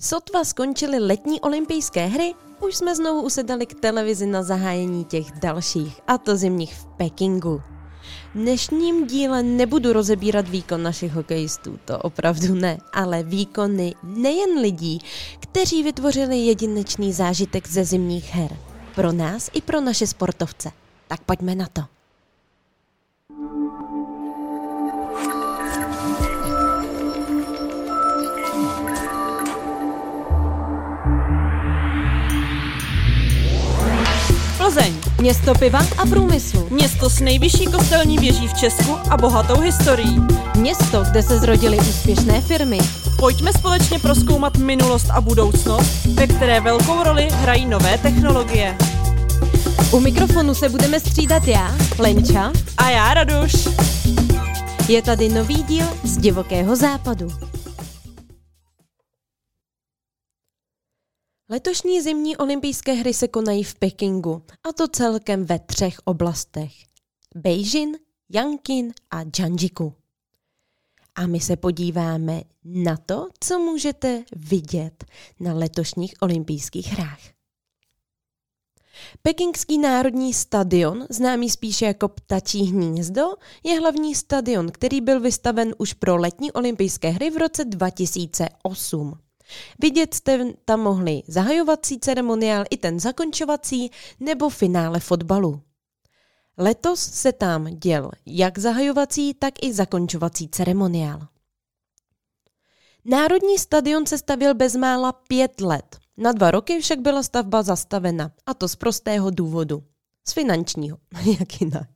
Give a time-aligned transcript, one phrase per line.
[0.00, 6.00] Sotva skončily letní olympijské hry, už jsme znovu usedali k televizi na zahájení těch dalších,
[6.06, 7.62] a to zimních v Pekingu.
[8.34, 14.98] V dnešním díle nebudu rozebírat výkon našich hokejistů, to opravdu ne, ale výkony nejen lidí,
[15.40, 18.56] kteří vytvořili jedinečný zážitek ze zimních her.
[18.94, 20.70] Pro nás i pro naše sportovce.
[21.08, 21.95] Tak pojďme na to.
[35.26, 36.68] Město piva a průmyslu.
[36.70, 40.20] Město s nejvyšší kostelní věží v Česku a bohatou historií.
[40.56, 42.78] Město, kde se zrodily úspěšné firmy.
[43.18, 48.76] Pojďme společně proskoumat minulost a budoucnost, ve které velkou roli hrají nové technologie.
[49.92, 52.52] U mikrofonu se budeme střídat já, Lenča.
[52.76, 53.68] A já, Raduš.
[54.88, 57.45] Je tady nový díl z divokého západu.
[61.48, 66.72] Letošní zimní olympijské hry se konají v Pekingu, a to celkem ve třech oblastech.
[67.34, 67.96] Beijing,
[68.30, 69.94] Yanqing a Jiangsu.
[71.14, 75.04] A my se podíváme na to, co můžete vidět
[75.40, 77.20] na letošních olympijských hrách.
[79.22, 83.22] Pekingský národní stadion, známý spíše jako Ptačí hnízdo,
[83.64, 89.25] je hlavní stadion, který byl vystaven už pro letní olympijské hry v roce 2008.
[89.78, 95.60] Vidět jste tam mohli zahajovací ceremoniál i ten zakončovací nebo finále fotbalu.
[96.58, 101.20] Letos se tam děl jak zahajovací, tak i zakončovací ceremoniál.
[103.04, 105.98] Národní stadion se stavěl bezmála pět let.
[106.16, 109.82] Na dva roky však byla stavba zastavena, a to z prostého důvodu.
[110.28, 110.98] Z finančního,
[111.38, 111.88] jak jinak.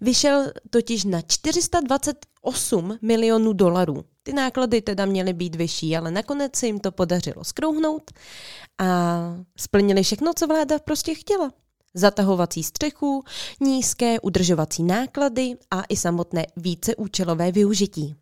[0.00, 4.04] Vyšel totiž na 428 milionů dolarů.
[4.22, 8.10] Ty náklady teda měly být vyšší, ale nakonec se jim to podařilo skrouhnout
[8.78, 8.86] a
[9.56, 11.52] splnili všechno, co vláda prostě chtěla.
[11.94, 13.24] Zatahovací střechu,
[13.60, 18.16] nízké udržovací náklady a i samotné víceúčelové využití.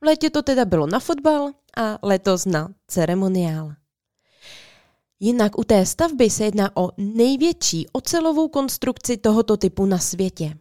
[0.00, 3.74] V létě to teda bylo na fotbal a letos na ceremoniál.
[5.20, 10.54] Jinak u té stavby se jedná o největší ocelovou konstrukci tohoto typu na světě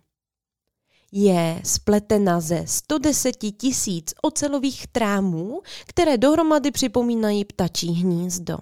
[1.12, 8.58] je spletena ze 110 tisíc ocelových trámů, které dohromady připomínají ptačí hnízdo.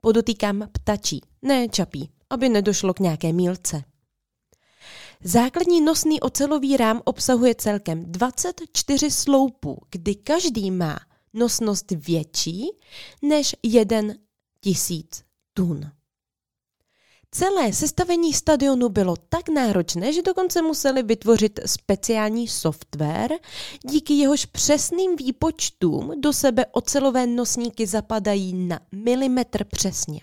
[0.00, 3.84] Podotýkám ptačí, ne čapí, aby nedošlo k nějaké mílce.
[5.24, 10.98] Základní nosný ocelový rám obsahuje celkem 24 sloupů, kdy každý má
[11.32, 12.66] nosnost větší
[13.22, 14.14] než 1
[14.60, 15.24] tisíc
[15.54, 15.90] tun.
[17.34, 23.32] Celé sestavení stadionu bylo tak náročné, že dokonce museli vytvořit speciální software,
[23.82, 30.20] díky jehož přesným výpočtům do sebe ocelové nosníky zapadají na milimetr přesně.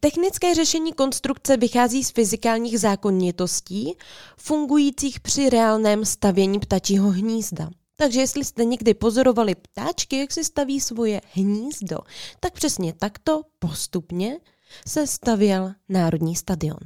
[0.00, 3.96] Technické řešení konstrukce vychází z fyzikálních zákonitostí
[4.38, 7.70] fungujících při reálném stavění ptačího hnízda.
[7.96, 11.98] Takže jestli jste někdy pozorovali ptáčky, jak si staví svoje hnízdo,
[12.40, 14.38] tak přesně takto postupně
[14.88, 16.78] se stavěl Národní stadion.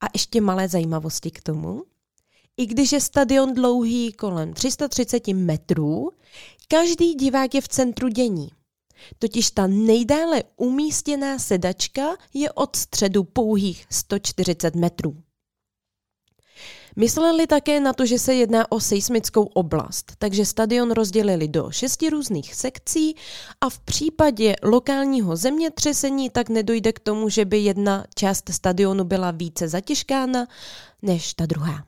[0.00, 1.84] A ještě malé zajímavosti k tomu.
[2.56, 6.10] I když je stadion dlouhý kolem 330 metrů,
[6.68, 8.48] každý divák je v centru dění.
[9.18, 15.22] Totiž ta nejdále umístěná sedačka je od středu pouhých 140 metrů.
[16.98, 22.10] Mysleli také na to, že se jedná o seismickou oblast, takže stadion rozdělili do šesti
[22.10, 23.16] různých sekcí
[23.60, 29.30] a v případě lokálního zemětřesení tak nedojde k tomu, že by jedna část stadionu byla
[29.30, 30.46] více zatěžkána
[31.02, 31.86] než ta druhá.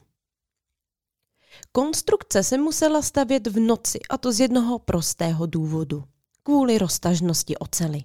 [1.72, 6.04] Konstrukce se musela stavět v noci, a to z jednoho prostého důvodu.
[6.42, 8.04] Kvůli roztažnosti ocely.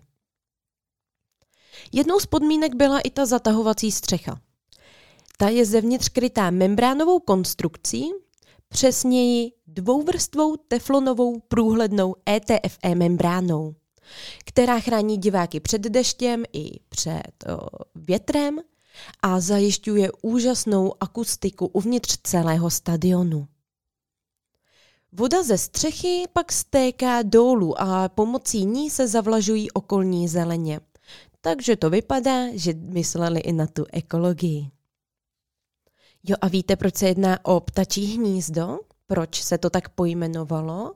[1.91, 4.39] Jednou z podmínek byla i ta zatahovací střecha.
[5.37, 8.11] Ta je zevnitř krytá membránovou konstrukcí,
[8.69, 13.75] přesněji dvouvrstvou teflonovou průhlednou ETFE membránou,
[14.45, 18.59] která chrání diváky před deštěm i před o, větrem
[19.21, 23.47] a zajišťuje úžasnou akustiku uvnitř celého stadionu.
[25.11, 30.79] Voda ze střechy pak stéká dolů a pomocí ní se zavlažují okolní zeleně.
[31.41, 34.72] Takže to vypadá, že mysleli i na tu ekologii.
[36.23, 38.79] Jo a víte, proč se jedná o ptačí hnízdo?
[39.07, 40.95] Proč se to tak pojmenovalo?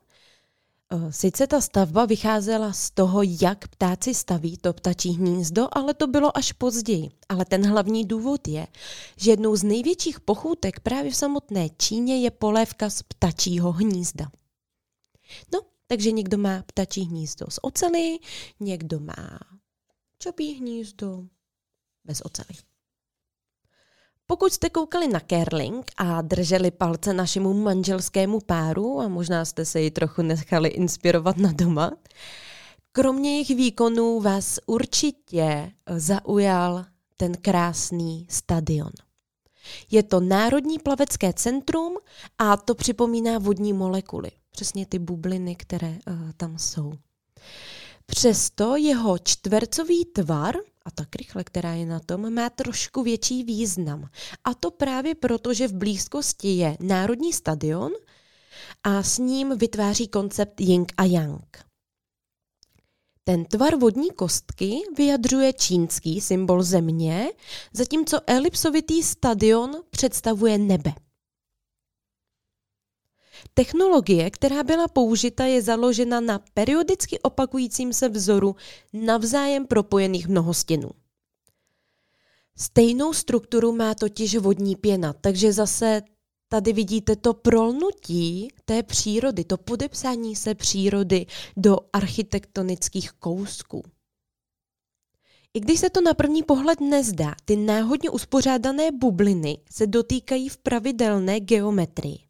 [0.92, 6.08] Eh, sice ta stavba vycházela z toho, jak ptáci staví to ptačí hnízdo, ale to
[6.08, 7.10] bylo až později.
[7.30, 8.68] Ale ten hlavní důvod je,
[9.18, 14.32] že jednou z největších pochůtek právě v samotné Číně je polévka z ptačího hnízda.
[15.54, 18.20] No, takže někdo má ptačí hnízdo z ocely,
[18.60, 19.40] někdo má
[20.20, 21.26] čopí hnízdo
[22.06, 22.67] bez ocely.
[24.30, 29.82] Pokud jste koukali na Kerling a drželi palce našemu manželskému páru a možná jste se
[29.82, 31.92] ji trochu nechali inspirovat na doma,
[32.92, 36.86] kromě jejich výkonů vás určitě zaujal
[37.18, 38.92] ten krásný stadion.
[39.92, 41.98] Je to Národní plavecké centrum
[42.38, 44.32] a to připomíná vodní molekuly.
[44.52, 46.94] Přesně ty bubliny, které uh, tam jsou.
[48.06, 50.56] Přesto jeho čtvercový tvar
[50.88, 54.10] a ta krychle, která je na tom, má trošku větší význam.
[54.44, 57.92] A to právě proto, že v blízkosti je Národní stadion
[58.84, 61.58] a s ním vytváří koncept Ying a Yang.
[63.24, 67.32] Ten tvar vodní kostky vyjadřuje čínský symbol země,
[67.74, 70.94] zatímco elipsovitý stadion představuje nebe.
[73.54, 78.56] Technologie, která byla použita, je založena na periodicky opakujícím se vzoru
[78.94, 80.90] navzájem propojených mnohostěnů.
[82.58, 86.02] Stejnou strukturu má totiž vodní pěna, takže zase
[86.50, 91.26] tady vidíte to prolnutí té přírody, to podepsání se přírody
[91.58, 93.84] do architektonických kousků.
[95.54, 100.58] I když se to na první pohled nezdá, ty náhodně uspořádané bubliny se dotýkají v
[100.58, 102.27] pravidelné geometrii.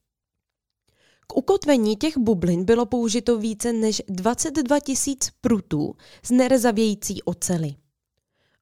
[1.28, 7.76] K ukotvení těch bublin bylo použito více než 22 tisíc prutů z nerezavějící ocely.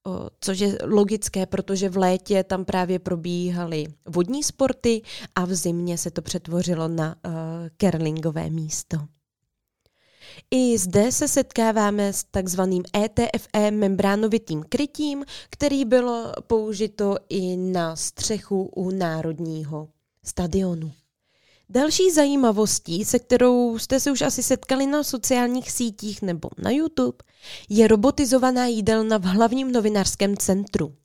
[0.08, 5.02] O, což je logické, protože v létě tam právě probíhaly vodní sporty
[5.36, 7.34] a v zimě se to přetvořilo na uh,
[7.78, 8.98] kerlingové místo.
[10.52, 18.64] I zde se setkáváme s takzvaným ETFE membránovitým krytím, který bylo použito i na střechu
[18.76, 19.88] u Národního
[20.24, 20.92] stadionu.
[21.70, 27.18] Další zajímavostí, se kterou jste se už asi setkali na sociálních sítích nebo na YouTube,
[27.70, 30.96] je robotizovaná jídelna v hlavním novinářském centru.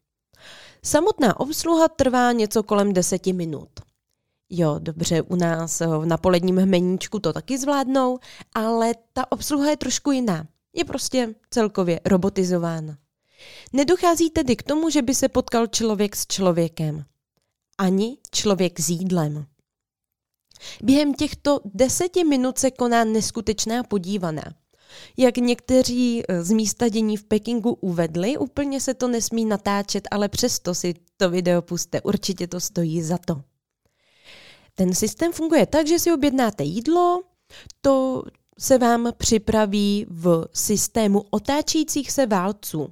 [0.84, 3.68] Samotná obsluha trvá něco kolem deseti minut.
[4.50, 8.18] Jo, dobře, u nás na poledním hmeníčku to taky zvládnou,
[8.54, 10.46] ale ta obsluha je trošku jiná.
[10.72, 12.98] Je prostě celkově robotizována.
[13.72, 17.04] Nedochází tedy k tomu, že by se potkal člověk s člověkem.
[17.78, 19.46] Ani člověk s jídlem.
[20.82, 24.42] Během těchto deseti minut se koná neskutečná podívaná.
[25.16, 30.28] Jak někteří eh, z místa dění v Pekingu uvedli, úplně se to nesmí natáčet, ale
[30.28, 33.42] přesto si to video puste, určitě to stojí za to.
[34.74, 37.22] Ten systém funguje tak, že si objednáte jídlo,
[37.80, 38.22] to
[38.58, 42.88] se vám připraví v systému otáčících se válců.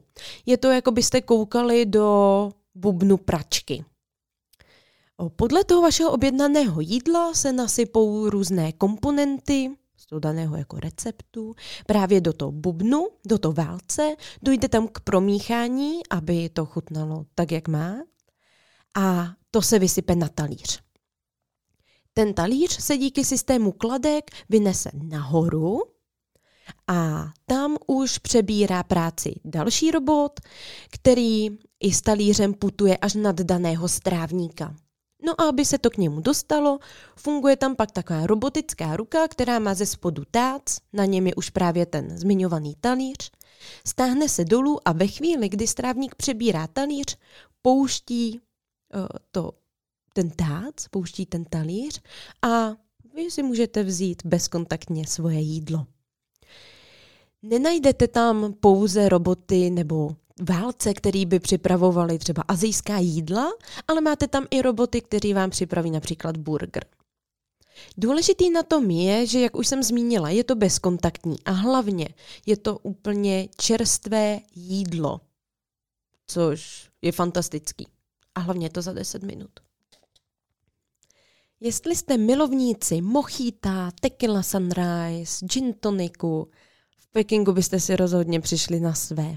[0.46, 3.84] Je to, jako byste koukali do bubnu pračky.
[5.36, 11.54] Podle toho vašeho objednaného jídla se nasypou různé komponenty, z toho daného jako receptu,
[11.86, 17.52] právě do toho bubnu, do toho válce, dojde tam k promíchání, aby to chutnalo tak,
[17.52, 17.96] jak má,
[18.96, 20.80] a to se vysype na talíř.
[22.14, 25.82] Ten talíř se díky systému kladek vynese nahoru
[26.86, 30.40] a tam už přebírá práci další robot,
[30.90, 31.48] který
[31.80, 34.74] i s talířem putuje až nad daného strávníka.
[35.22, 36.78] No a aby se to k němu dostalo,
[37.16, 40.62] funguje tam pak taková robotická ruka, která má ze spodu tác,
[40.92, 43.30] na něm je už právě ten zmiňovaný talíř,
[43.86, 47.16] stáhne se dolů a ve chvíli, kdy strávník přebírá talíř,
[47.62, 48.40] pouští
[48.94, 49.52] uh, to,
[50.12, 52.00] ten tác, pouští ten talíř
[52.42, 52.76] a
[53.14, 55.86] vy si můžete vzít bezkontaktně svoje jídlo.
[57.42, 63.52] Nenajdete tam pouze roboty nebo válce, který by připravovali třeba azijská jídla,
[63.88, 66.84] ale máte tam i roboty, kteří vám připraví například burger.
[67.96, 72.08] Důležitý na tom je, že jak už jsem zmínila, je to bezkontaktní a hlavně
[72.46, 75.20] je to úplně čerstvé jídlo,
[76.26, 77.88] což je fantastický.
[78.34, 79.50] A hlavně je to za 10 minut.
[81.60, 86.50] Jestli jste milovníci mochita, tequila sunrise, gin toniku,
[86.98, 89.36] v Pekingu byste si rozhodně přišli na své.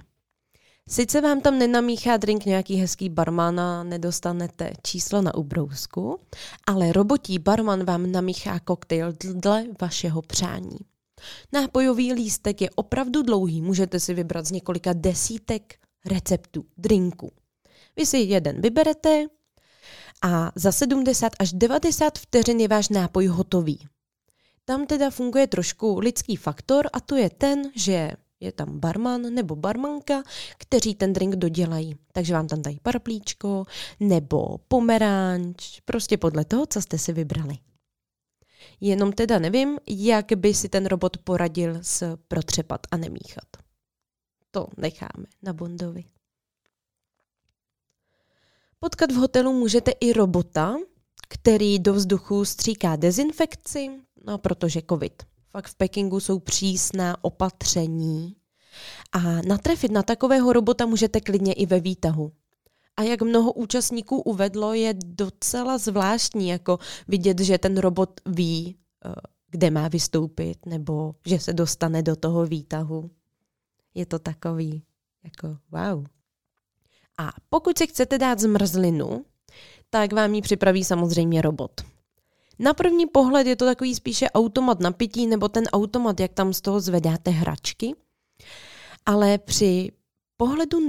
[0.92, 6.20] Sice vám tam nenamíchá drink nějaký hezký barman a nedostanete číslo na ubrousku,
[6.68, 10.78] ale robotí barman vám namíchá koktejl dle vašeho přání.
[11.54, 17.32] Nápojový lístek je opravdu dlouhý, můžete si vybrat z několika desítek receptů, drinků.
[17.96, 19.26] Vy si jeden vyberete
[20.22, 23.80] a za 70 až 90 vteřin je váš nápoj hotový.
[24.66, 29.56] Tam teda funguje trošku lidský faktor a to je ten, že je tam barman nebo
[29.56, 30.24] barmanka,
[30.58, 31.96] kteří ten drink dodělají.
[32.14, 33.66] Takže vám tam dají paraplíčko
[34.00, 37.58] nebo pomeranč, prostě podle toho, co jste si vybrali.
[38.82, 43.48] Jenom teda nevím, jak by si ten robot poradil s protřepat a nemíchat.
[44.52, 46.04] To necháme na Bondovi.
[48.80, 50.76] Potkat v hotelu můžete i robota,
[51.30, 53.90] který do vzduchu stříká dezinfekci,
[54.26, 55.31] no protože covid.
[55.52, 58.36] Fakt v Pekingu jsou přísná opatření.
[59.12, 62.32] A natrefit na takového robota můžete klidně i ve výtahu.
[62.98, 69.14] A jak mnoho účastníků uvedlo, je docela zvláštní jako vidět, že ten robot ví, eh,
[69.50, 73.12] kde má vystoupit, nebo že se dostane do toho výtahu.
[73.94, 74.84] Je to takový,
[75.24, 76.06] jako wow.
[77.18, 79.26] A pokud si chcete dát zmrzlinu,
[79.90, 81.82] tak vám ji připraví samozřejmě robot.
[82.62, 86.54] Na první pohled je to takový spíše automat na pití nebo ten automat, jak tam
[86.54, 87.96] z toho zvedáte hračky.
[89.06, 89.92] Ale při
[90.38, 90.80] pohledu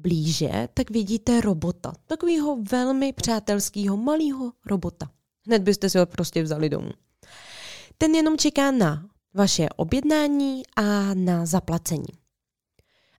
[0.00, 1.92] blíže, tak vidíte robota.
[2.06, 5.10] Takového velmi přátelského malého robota.
[5.46, 6.90] Hned byste si ho prostě vzali domů.
[7.98, 12.12] Ten jenom čeká na vaše objednání a na zaplacení.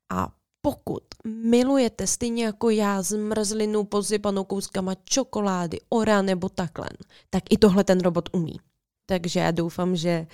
[0.09, 0.27] A
[0.61, 6.89] pokud milujete stejně jako já zmrzlinu posypanou kouskama čokolády, ora nebo takhle,
[7.29, 8.59] tak i tohle ten robot umí.
[9.05, 10.27] Takže já doufám, že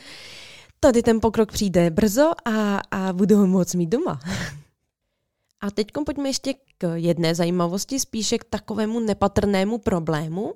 [0.80, 4.20] tady ten pokrok přijde brzo a, a budu ho moc mít doma.
[5.62, 10.54] A teď pojďme ještě k jedné zajímavosti, spíše k takovému nepatrnému problému.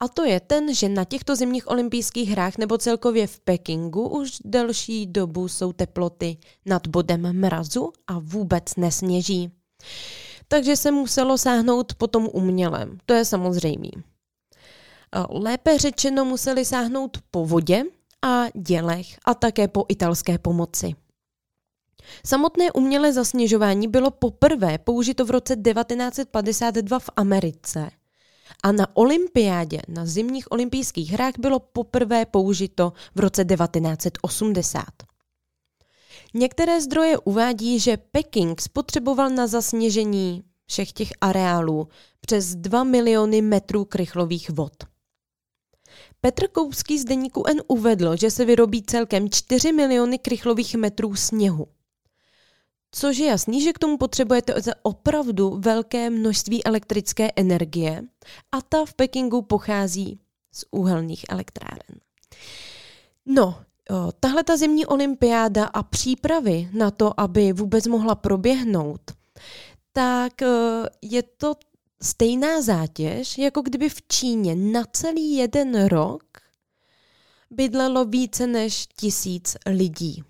[0.00, 4.38] A to je ten, že na těchto zimních olympijských hrách nebo celkově v Pekingu už
[4.44, 9.57] delší dobu jsou teploty nad bodem mrazu a vůbec nesněží.
[10.48, 13.88] Takže se muselo sáhnout po tom umělem, to je samozřejmé.
[15.30, 17.82] Lépe řečeno museli sáhnout po vodě
[18.22, 20.94] a dělech a také po italské pomoci.
[22.26, 27.90] Samotné umělé zasněžování bylo poprvé použito v roce 1952 v Americe
[28.62, 34.84] a na olympiádě, na zimních olympijských hrách bylo poprvé použito v roce 1980.
[36.34, 41.88] Některé zdroje uvádí, že Peking spotřeboval na zasněžení všech těch areálů
[42.20, 44.72] přes 2 miliony metrů krychlových vod.
[46.20, 51.66] Petr Koupský z deníku N uvedl, že se vyrobí celkem 4 miliony krychlových metrů sněhu.
[52.90, 58.02] Což je jasný, že k tomu potřebujete opravdu velké množství elektrické energie
[58.52, 60.20] a ta v Pekingu pochází
[60.52, 62.00] z úhelných elektráren.
[63.26, 63.60] No,
[64.20, 69.00] tahle ta zimní olympiáda a přípravy na to, aby vůbec mohla proběhnout,
[69.92, 70.32] tak
[71.02, 71.54] je to
[72.02, 76.22] stejná zátěž, jako kdyby v Číně na celý jeden rok
[77.50, 80.24] bydlelo více než tisíc lidí.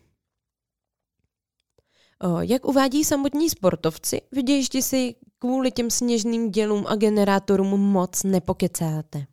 [2.40, 9.26] Jak uvádí samotní sportovci, v dějišti si kvůli těm sněžným dělům a generátorům moc nepokecáte.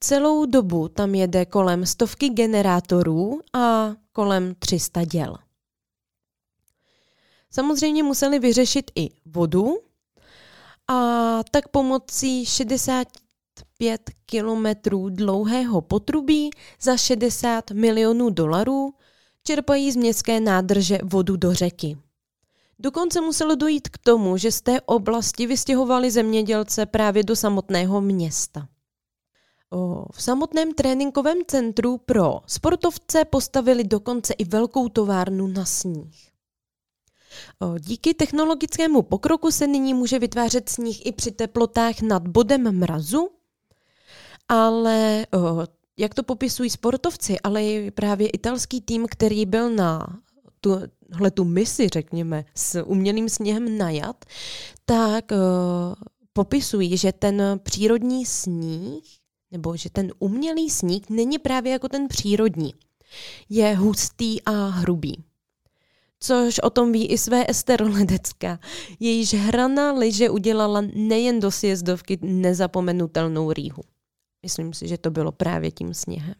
[0.00, 5.36] Celou dobu tam jede kolem stovky generátorů a kolem 300 děl.
[7.50, 9.78] Samozřejmě museli vyřešit i vodu
[10.88, 16.50] a tak pomocí 65 kilometrů dlouhého potrubí
[16.80, 18.94] za 60 milionů dolarů
[19.42, 21.96] čerpají z městské nádrže vodu do řeky.
[22.78, 28.68] Dokonce muselo dojít k tomu, že z té oblasti vystěhovali zemědělce právě do samotného města.
[30.12, 36.30] V samotném tréninkovém centru pro sportovce postavili dokonce i velkou továrnu na sníh.
[37.78, 43.30] Díky technologickému pokroku se nyní může vytvářet sníh i při teplotách nad bodem mrazu,
[44.48, 45.26] ale
[45.96, 50.18] jak to popisují sportovci, ale i právě italský tým, který byl na
[50.60, 54.24] tuhle tu misi, řekněme, s umělým sněhem najat,
[54.84, 55.32] tak
[56.32, 59.04] popisují, že ten přírodní sníh,
[59.50, 62.74] nebo že ten umělý sníh není právě jako ten přírodní.
[63.48, 65.24] Je hustý a hrubý.
[66.20, 68.58] Což o tom ví i své Ester Ledecka.
[69.00, 73.82] Jejíž hrana liže udělala nejen do sjezdovky nezapomenutelnou rýhu.
[74.42, 76.34] Myslím si, že to bylo právě tím sněhem.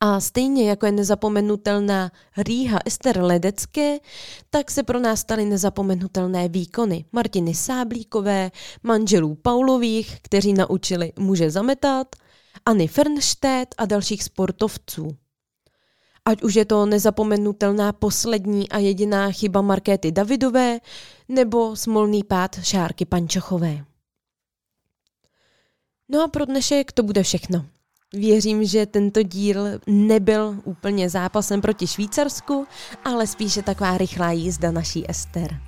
[0.00, 3.98] A stejně jako je nezapomenutelná rýha Ester Ledecké,
[4.50, 8.50] tak se pro nás staly nezapomenutelné výkony Martiny Sáblíkové,
[8.82, 12.16] manželů Paulových, kteří naučili muže zametat,
[12.66, 15.16] Anny Fernstedt a dalších sportovců.
[16.24, 20.78] Ať už je to nezapomenutelná poslední a jediná chyba Markéty Davidové
[21.28, 23.84] nebo smolný pád Šárky Pančochové.
[26.08, 27.66] No a pro dnešek to bude všechno.
[28.16, 32.66] Věřím, že tento díl nebyl úplně zápasem proti Švýcarsku,
[33.04, 35.60] ale spíše taková rychlá jízda naší Ester.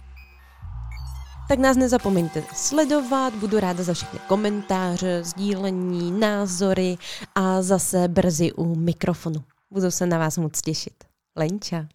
[1.48, 6.98] Tak nás nezapomeňte sledovat, budu ráda za všechny komentáře, sdílení, názory
[7.34, 9.44] a zase brzy u mikrofonu.
[9.70, 11.04] Budu se na vás moc těšit.
[11.36, 11.86] Lenča.